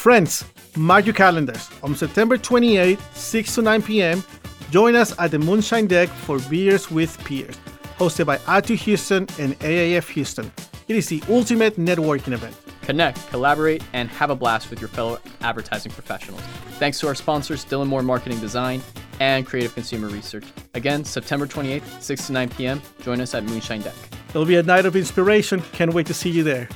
Friends, 0.00 0.46
mark 0.78 1.04
your 1.04 1.14
calendars. 1.14 1.68
On 1.82 1.94
September 1.94 2.38
twenty-eighth, 2.38 3.14
6 3.14 3.54
to 3.56 3.60
9 3.60 3.82
p.m., 3.82 4.24
join 4.70 4.96
us 4.96 5.14
at 5.18 5.30
the 5.30 5.38
Moonshine 5.38 5.86
Deck 5.86 6.08
for 6.08 6.38
Beers 6.38 6.90
with 6.90 7.22
Peers, 7.22 7.58
hosted 7.98 8.24
by 8.24 8.38
Atu 8.38 8.76
Houston 8.76 9.28
and 9.38 9.60
AAF 9.60 10.08
Houston. 10.08 10.50
It 10.88 10.96
is 10.96 11.08
the 11.08 11.22
ultimate 11.28 11.76
networking 11.76 12.32
event. 12.32 12.56
Connect, 12.80 13.28
collaborate, 13.28 13.82
and 13.92 14.08
have 14.08 14.30
a 14.30 14.34
blast 14.34 14.70
with 14.70 14.80
your 14.80 14.88
fellow 14.88 15.18
advertising 15.42 15.92
professionals. 15.92 16.40
Thanks 16.78 16.98
to 17.00 17.06
our 17.06 17.14
sponsors, 17.14 17.66
Dylan 17.66 17.88
Moore 17.88 18.02
Marketing 18.02 18.40
Design 18.40 18.80
and 19.20 19.44
Creative 19.44 19.74
Consumer 19.74 20.08
Research. 20.08 20.46
Again, 20.72 21.04
September 21.04 21.46
28th, 21.46 22.00
6 22.00 22.26
to 22.28 22.32
9 22.32 22.48
p.m. 22.48 22.80
Join 23.02 23.20
us 23.20 23.34
at 23.34 23.44
Moonshine 23.44 23.82
Deck. 23.82 23.94
It'll 24.30 24.46
be 24.46 24.56
a 24.56 24.62
night 24.62 24.86
of 24.86 24.96
inspiration. 24.96 25.60
Can't 25.72 25.92
wait 25.92 26.06
to 26.06 26.14
see 26.14 26.30
you 26.30 26.42
there. 26.42 26.70